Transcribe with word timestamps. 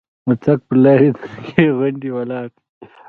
د 0.27 0.29
تګ 0.43 0.59
پر 0.67 0.75
لارې 0.83 1.09
دنګې 1.17 1.65
غونډۍ 1.77 2.09
ولاړې 2.15 2.49
دي. 2.53 2.59